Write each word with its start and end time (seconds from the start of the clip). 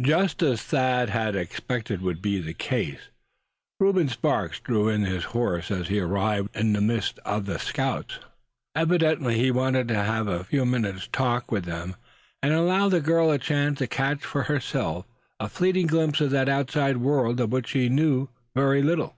Just 0.00 0.42
as 0.42 0.62
Thad 0.62 1.10
had 1.10 1.36
expected 1.36 2.00
would 2.00 2.22
be 2.22 2.40
the 2.40 2.54
case, 2.54 3.10
Reuben 3.78 4.08
Sparks 4.08 4.58
drew 4.58 4.88
in 4.88 5.02
his 5.02 5.22
horse 5.36 5.70
as 5.70 5.88
he 5.88 6.00
arrived 6.00 6.48
in 6.56 6.72
the 6.72 6.80
midst 6.80 7.18
of 7.26 7.44
the 7.44 7.58
scouts. 7.58 8.18
Evidently 8.74 9.36
he 9.36 9.50
wanted 9.50 9.88
to 9.88 9.94
have 10.02 10.28
a 10.28 10.44
few 10.44 10.64
minutes' 10.64 11.08
talk 11.12 11.52
with 11.52 11.66
them; 11.66 11.94
and 12.42 12.54
allow 12.54 12.88
the 12.88 13.02
girl 13.02 13.30
a 13.30 13.38
chance 13.38 13.80
to 13.80 13.86
catch 13.86 14.24
for 14.24 14.44
herself 14.44 15.04
a 15.38 15.46
fleeting 15.46 15.88
glimpse 15.88 16.22
of 16.22 16.30
that 16.30 16.48
outside 16.48 16.96
world 16.96 17.38
of 17.38 17.52
which 17.52 17.68
she 17.68 17.90
knew 17.90 18.30
so 18.56 18.66
little. 18.70 19.14